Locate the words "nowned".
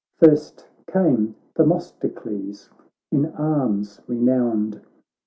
4.19-4.81